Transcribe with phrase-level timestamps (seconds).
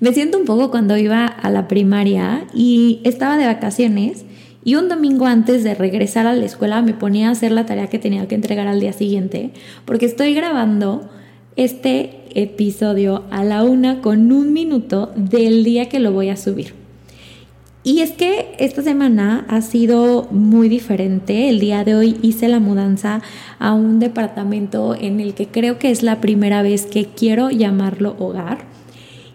[0.00, 4.24] Me siento un poco cuando iba a la primaria y estaba de vacaciones
[4.64, 7.88] y un domingo antes de regresar a la escuela me ponía a hacer la tarea
[7.88, 9.50] que tenía que entregar al día siguiente
[9.84, 11.10] porque estoy grabando
[11.56, 16.72] este episodio a la una con un minuto del día que lo voy a subir.
[17.82, 21.48] Y es que esta semana ha sido muy diferente.
[21.48, 23.20] El día de hoy hice la mudanza
[23.58, 28.16] a un departamento en el que creo que es la primera vez que quiero llamarlo
[28.18, 28.70] hogar.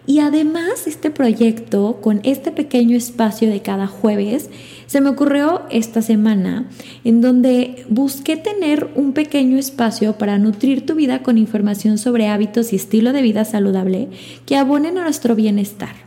[0.06, 4.50] Y además este proyecto, con este pequeño espacio de cada jueves,
[4.86, 6.68] se me ocurrió esta semana
[7.02, 12.72] en donde busqué tener un pequeño espacio para nutrir tu vida con información sobre hábitos
[12.72, 14.08] y estilo de vida saludable
[14.46, 16.06] que abonen a nuestro bienestar.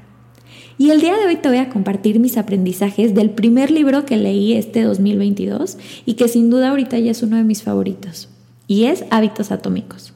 [0.78, 4.16] Y el día de hoy te voy a compartir mis aprendizajes del primer libro que
[4.16, 8.30] leí este 2022 y que sin duda ahorita ya es uno de mis favoritos.
[8.66, 10.13] Y es Hábitos Atómicos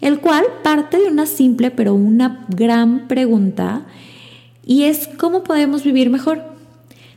[0.00, 3.86] el cual parte de una simple pero una gran pregunta
[4.64, 6.42] y es cómo podemos vivir mejor.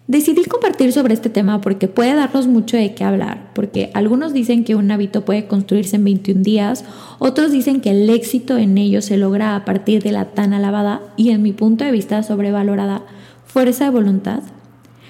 [0.08, 4.64] Decidí compartir sobre este tema porque puede darnos mucho de qué hablar, porque algunos dicen
[4.64, 6.84] que un hábito puede construirse en 21 días,
[7.20, 11.02] otros dicen que el éxito en ello se logra a partir de la tan alabada
[11.16, 13.04] y en mi punto de vista sobrevalorada
[13.46, 14.42] fuerza de voluntad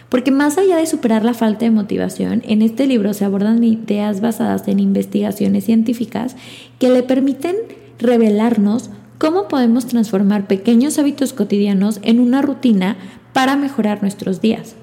[0.09, 4.21] porque más allá de superar la falta de motivación, en este libro se abordan ideas
[4.21, 6.35] basadas en investigaciones científicas
[6.79, 7.55] que le permiten
[7.99, 12.97] revelarnos cómo podemos transformar pequeños hábitos cotidianos en una rutina
[13.33, 14.75] para mejorar nuestros días.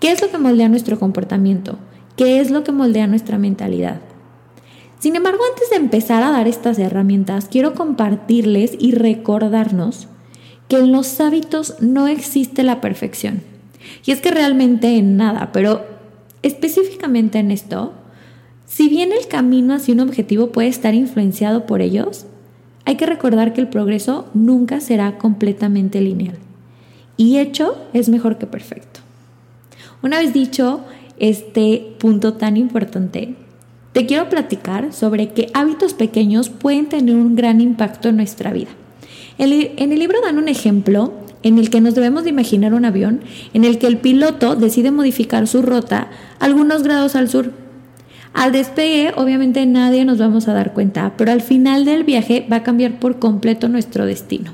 [0.00, 1.78] ¿Qué es lo que moldea nuestro comportamiento?
[2.16, 4.00] ¿Qué es lo que moldea nuestra mentalidad?
[4.98, 10.08] Sin embargo, antes de empezar a dar estas herramientas, quiero compartirles y recordarnos
[10.68, 13.53] que en los hábitos no existe la perfección.
[14.04, 15.84] Y es que realmente en nada, pero
[16.42, 17.92] específicamente en esto,
[18.66, 22.26] si bien el camino hacia un objetivo puede estar influenciado por ellos,
[22.84, 26.36] hay que recordar que el progreso nunca será completamente lineal.
[27.16, 29.00] Y hecho es mejor que perfecto.
[30.02, 30.80] Una vez dicho
[31.18, 33.36] este punto tan importante,
[33.92, 38.70] te quiero platicar sobre que hábitos pequeños pueden tener un gran impacto en nuestra vida.
[39.38, 41.12] En el libro dan un ejemplo
[41.44, 43.20] en el que nos debemos de imaginar un avión
[43.52, 46.08] en el que el piloto decide modificar su ruta
[46.40, 47.52] algunos grados al sur.
[48.32, 52.56] Al despegue, obviamente nadie nos vamos a dar cuenta, pero al final del viaje va
[52.56, 54.52] a cambiar por completo nuestro destino.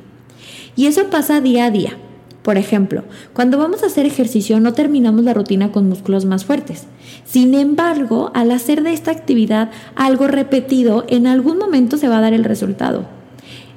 [0.77, 1.97] Y eso pasa día a día.
[2.43, 6.87] Por ejemplo, cuando vamos a hacer ejercicio no terminamos la rutina con músculos más fuertes.
[7.25, 12.23] Sin embargo, al hacer de esta actividad algo repetido, en algún momento se va a
[12.23, 13.20] dar el resultado.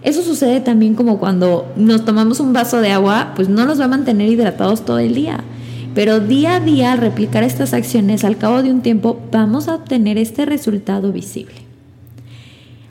[0.04, 3.86] Eso sucede también como cuando nos tomamos un vaso de agua, pues no nos va
[3.86, 5.40] a mantener hidratados todo el día.
[5.96, 9.76] Pero día a día, al replicar estas acciones, al cabo de un tiempo, vamos a
[9.76, 11.56] obtener este resultado visible.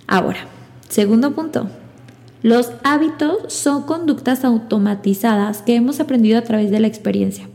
[0.06, 0.46] Ahora,
[0.88, 1.68] segundo punto.
[2.42, 7.48] Los hábitos son conductas automatizadas que hemos aprendido a través de la experiencia.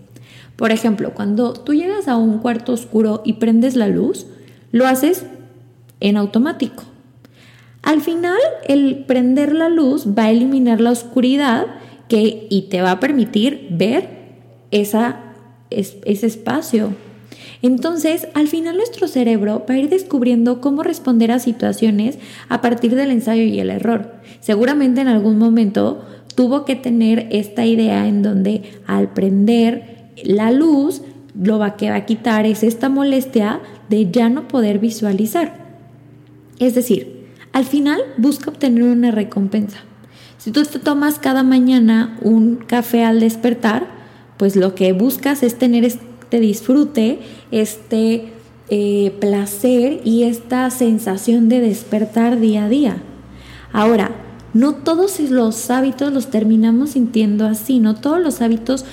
[0.56, 4.28] Por ejemplo, cuando tú llegas a un cuarto oscuro y prendes la luz,
[4.72, 5.26] lo haces
[6.00, 6.84] en automático.
[7.88, 8.38] Al final,
[8.68, 11.68] el prender la luz va a eliminar la oscuridad
[12.10, 14.10] que, y te va a permitir ver
[14.72, 15.16] ese
[16.04, 16.90] espacio.
[17.62, 22.94] Entonces, al final nuestro cerebro va a ir descubriendo cómo responder a situaciones a partir
[22.94, 24.16] del ensayo y el error.
[24.42, 26.04] Seguramente en algún momento
[26.36, 31.04] tuvo que tener esta idea en donde al prender la luz,
[31.42, 35.66] lo que va a quitar es esta molestia de ya no poder visualizar.
[36.60, 37.17] Es decir,
[37.54, 39.80] al final busca obtener una recompensa.
[40.38, 43.88] Si tú te tomas cada mañana un café al despertar,
[44.38, 47.20] pues lo que buscas es tener este disfrute,
[47.52, 48.34] este
[48.70, 52.98] eh, placer y esta sensación de despertar día a día.
[53.74, 54.12] Ahora,
[54.54, 58.86] no todos los hábitos los terminamos sintiendo así, no todos los hábitos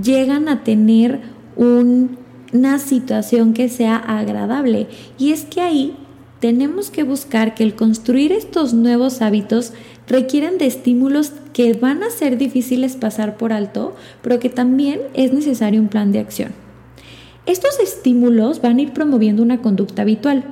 [0.00, 1.20] llegan a tener
[1.56, 4.88] una situación que sea agradable.
[5.18, 5.96] Y es que ahí
[6.42, 9.72] tenemos que buscar que el construir estos nuevos hábitos
[10.08, 15.32] requieren de estímulos que van a ser difíciles pasar por alto, pero que también es
[15.32, 16.50] necesario un plan de acción.
[17.46, 20.42] Estos estímulos van a ir promoviendo una conducta habitual.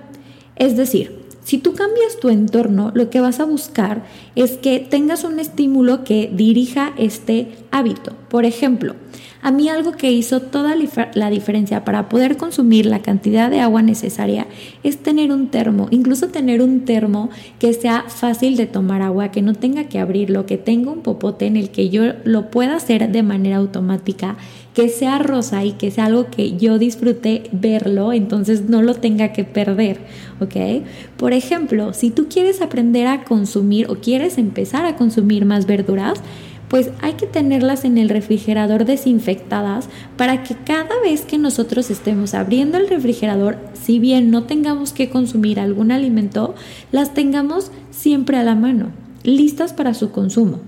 [0.55, 4.05] Es decir, Si tú cambias tu entorno, lo que vas a buscar
[4.37, 8.15] es que tengas un estímulo que dirija este hábito.
[8.29, 8.95] Por ejemplo,
[9.43, 10.75] a mí algo que hizo toda
[11.15, 14.47] la diferencia para poder consumir la cantidad de agua necesaria
[14.83, 19.43] es tener un termo, incluso tener un termo que sea fácil de tomar agua, que
[19.43, 23.11] no tenga que abrirlo, que tenga un popote en el que yo lo pueda hacer
[23.11, 24.37] de manera automática,
[24.75, 29.33] que sea rosa y que sea algo que yo disfrute verlo, entonces no lo tenga
[29.33, 29.99] que perder,
[30.41, 30.85] ¿ok?
[31.17, 36.23] Por ejemplo, si tú quieres aprender a consumir o quieres empezar a consumir más verduras,
[36.71, 42.33] pues hay que tenerlas en el refrigerador desinfectadas para que cada vez que nosotros estemos
[42.33, 46.55] abriendo el refrigerador, si bien no tengamos que consumir algún alimento,
[46.93, 48.93] las tengamos siempre a la mano,
[49.25, 50.61] listas para su consumo.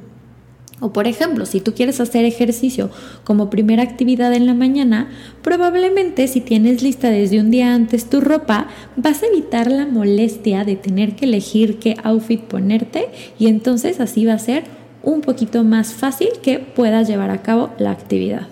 [0.80, 2.90] O por ejemplo, si tú quieres hacer ejercicio
[3.22, 5.08] como primera actividad en la mañana,
[5.40, 8.66] probablemente si tienes lista desde un día antes tu ropa,
[8.96, 14.24] vas a evitar la molestia de tener que elegir qué outfit ponerte y entonces así
[14.24, 18.48] va a ser un poquito más fácil que puedas llevar a cabo la actividad.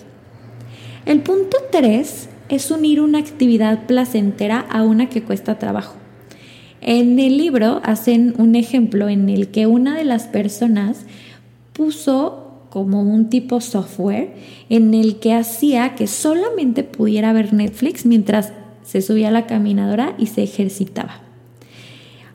[1.06, 5.96] El punto 3 es unir una actividad placentera a una que cuesta trabajo.
[6.80, 11.04] En el libro hacen un ejemplo en el que una de las personas
[11.72, 14.34] puso como un tipo software
[14.68, 20.14] en el que hacía que solamente pudiera ver Netflix mientras se subía a la caminadora
[20.18, 21.29] y se ejercitaba.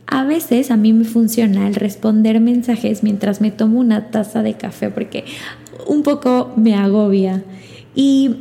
[0.08, 4.54] A veces a mí me funciona el responder mensajes mientras me tomo una taza de
[4.54, 5.26] café porque
[5.88, 7.44] un poco me agobia.
[7.96, 8.36] Y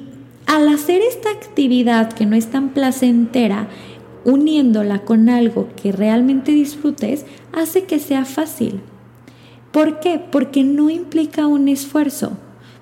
[0.46, 3.68] al hacer esta actividad que no es tan placentera,
[4.24, 8.80] uniéndola con algo que realmente disfrutes, hace que sea fácil.
[9.72, 10.20] ¿Por qué?
[10.30, 12.32] Porque no implica un esfuerzo.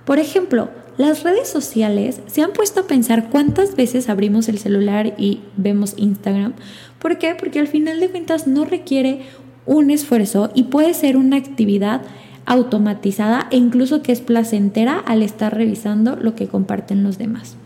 [0.05, 5.15] Por ejemplo, las redes sociales se han puesto a pensar cuántas veces abrimos el celular
[5.19, 6.53] y vemos Instagram.
[6.99, 7.35] ¿Por qué?
[7.35, 9.23] Porque al final de cuentas no requiere
[9.67, 12.03] un esfuerzo y puede ser una actividad
[12.45, 17.57] automatizada e incluso que es placentera al estar revisando lo que comparten los demás.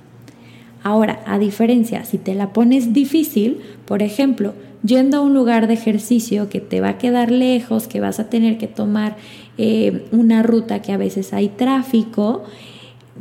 [0.83, 5.75] Ahora, a diferencia, si te la pones difícil, por ejemplo, yendo a un lugar de
[5.75, 9.17] ejercicio que te va a quedar lejos, que vas a tener que tomar
[9.59, 12.45] eh, una ruta que a veces hay tráfico,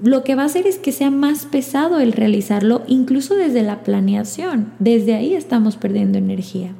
[0.03, 3.83] lo que va a hacer es que sea más pesado el realizarlo, incluso desde la
[3.83, 4.73] planeación.
[4.79, 6.73] Desde ahí estamos perdiendo energía.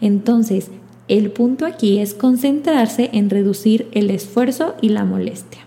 [0.00, 0.70] Entonces,
[1.08, 5.60] el punto aquí es concentrarse en reducir el esfuerzo y la molestia.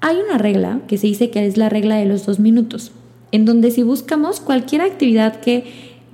[0.00, 2.92] Hay una regla que se dice que es la regla de los dos minutos,
[3.32, 5.64] en donde si buscamos cualquier actividad que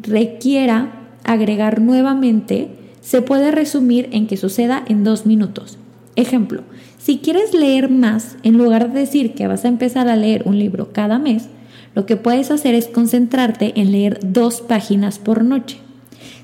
[0.01, 2.69] requiera agregar nuevamente,
[3.01, 5.79] se puede resumir en que suceda en dos minutos.
[6.17, 6.63] Ejemplo,
[7.05, 10.59] si quieres leer más, en lugar de decir que vas a empezar a leer un
[10.59, 11.51] libro cada mes,
[11.95, 15.77] lo que puedes hacer es concentrarte en leer dos páginas por noche.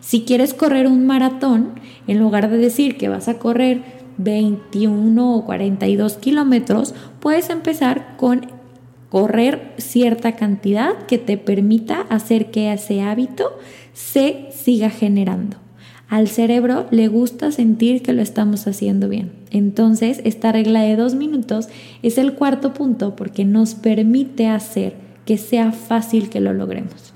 [0.03, 1.71] Si quieres correr un maratón,
[2.07, 3.81] en lugar de decir que vas a correr
[4.19, 8.47] 21 o 42 kilómetros, puedes empezar con
[9.09, 13.51] correr cierta cantidad que te permita hacer que ese hábito
[13.95, 15.56] se siga generando.
[16.11, 19.31] Al cerebro le gusta sentir que lo estamos haciendo bien.
[19.53, 21.69] Entonces, esta regla de dos minutos
[22.03, 27.15] es el cuarto punto porque nos permite hacer que sea fácil que lo logremos.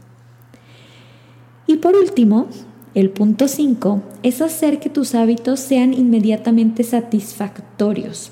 [1.67, 2.47] Y por último,
[2.95, 8.31] el punto 5 es hacer que tus hábitos sean inmediatamente satisfactorios.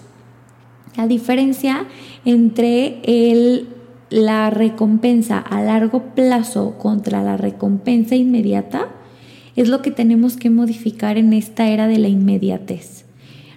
[0.96, 1.86] La diferencia
[2.24, 3.66] entre el,
[4.10, 8.90] la recompensa a largo plazo contra la recompensa inmediata
[9.56, 13.04] es lo que tenemos que modificar en esta era de la inmediatez.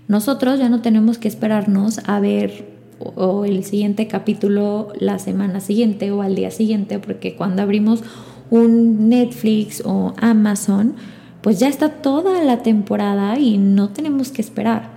[0.07, 6.11] Nosotros ya no tenemos que esperarnos a ver o, el siguiente capítulo la semana siguiente
[6.11, 8.03] o al día siguiente, porque cuando abrimos
[8.49, 10.95] un Netflix o Amazon,
[11.41, 14.95] pues ya está toda la temporada y no tenemos que esperar.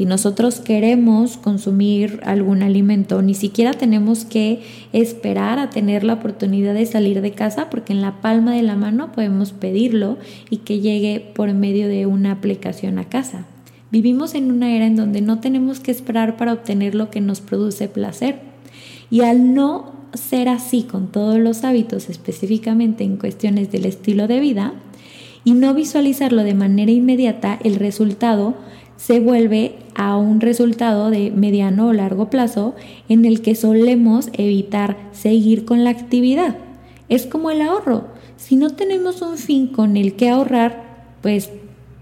[0.00, 4.62] Si nosotros queremos consumir algún alimento, ni siquiera tenemos que
[4.94, 8.76] esperar a tener la oportunidad de salir de casa porque en la palma de la
[8.76, 10.16] mano podemos pedirlo
[10.48, 13.44] y que llegue por medio de una aplicación a casa.
[13.90, 17.42] Vivimos en una era en donde no tenemos que esperar para obtener lo que nos
[17.42, 18.40] produce placer.
[19.10, 24.40] Y al no ser así con todos los hábitos, específicamente en cuestiones del estilo de
[24.40, 24.72] vida,
[25.44, 28.54] y no visualizarlo de manera inmediata, el resultado
[29.00, 32.74] se vuelve a un resultado de mediano o largo plazo
[33.08, 36.58] en el que solemos evitar seguir con la actividad.
[37.08, 38.08] Es como el ahorro.
[38.36, 41.50] Si no tenemos un fin con el que ahorrar, pues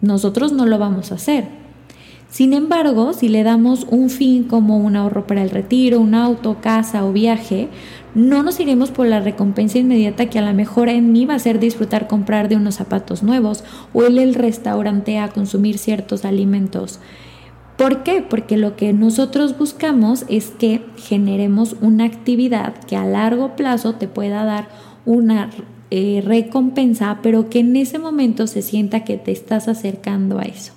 [0.01, 1.45] nosotros no lo vamos a hacer.
[2.31, 6.57] Sin embargo, si le damos un fin como un ahorro para el retiro, un auto,
[6.61, 7.69] casa o viaje,
[8.15, 11.39] no nos iremos por la recompensa inmediata que a lo mejor en mí va a
[11.39, 17.01] ser disfrutar comprar de unos zapatos nuevos o ir al restaurante a consumir ciertos alimentos.
[17.77, 18.23] ¿Por qué?
[18.29, 24.09] Porque lo que nosotros buscamos es que generemos una actividad que a largo plazo te
[24.09, 24.69] pueda dar
[25.07, 25.51] una
[25.91, 30.73] eh, recompensa, pero que en ese momento se sienta que te estás acercando a eso.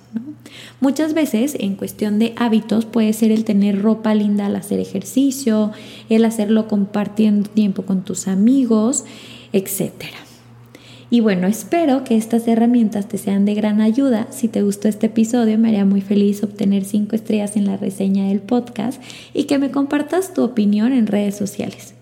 [0.80, 5.72] Muchas veces en cuestión de hábitos puede ser el tener ropa linda al hacer ejercicio,
[6.08, 9.04] el hacerlo compartiendo tiempo con tus amigos,
[9.52, 9.92] etc.
[11.10, 14.28] Y bueno, espero que estas herramientas te sean de gran ayuda.
[14.30, 18.28] Si te gustó este episodio, me haría muy feliz obtener 5 estrellas en la reseña
[18.28, 19.02] del podcast
[19.34, 21.94] y que me compartas tu opinión en redes sociales.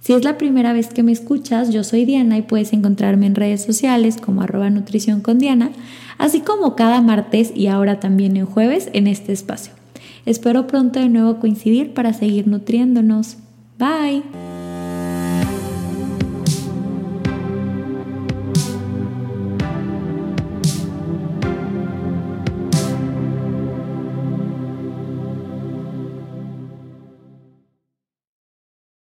[0.00, 3.34] Si es la primera vez que me escuchas, yo soy Diana y puedes encontrarme en
[3.34, 5.70] redes sociales como arroba nutrición con Diana,
[6.18, 9.72] así como cada martes y ahora también en jueves en este espacio.
[10.26, 13.36] Espero pronto de nuevo coincidir para seguir nutriéndonos.
[13.78, 14.51] Bye.